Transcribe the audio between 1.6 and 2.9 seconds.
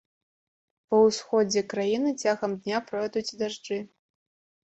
краіны цягам дня